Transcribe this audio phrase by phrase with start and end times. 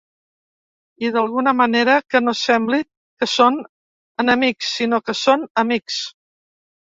[1.07, 2.79] I d’alguna manera que no sembli
[3.23, 3.59] que són
[4.25, 5.99] enemics, sinó que són amics.